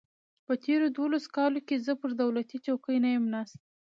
په 0.45 0.53
تېرو 0.65 0.87
دولسو 0.97 1.29
کالو 1.37 1.59
کې 1.67 1.83
زه 1.85 1.93
پر 2.01 2.11
دولتي 2.21 2.57
چوکۍ 2.65 2.97
نه 3.05 3.09
یم 3.15 3.25
ناست. 3.33 3.59